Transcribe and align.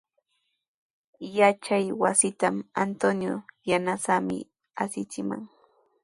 Yachaywasitrawqa 1.37 2.65
Antonio 2.85 3.33
yanasaami 3.69 4.37
asichimaq. 4.83 5.41